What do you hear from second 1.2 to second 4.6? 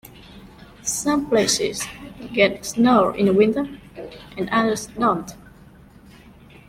places get snow in the winter and